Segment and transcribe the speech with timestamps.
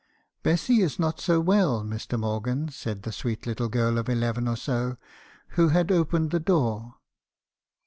[0.01, 0.07] "l
[0.41, 2.19] Bessy is not so well, Mr.
[2.19, 4.97] Morgan,' said the sweet little girl of eleven or so,
[5.49, 6.95] who had opened the door.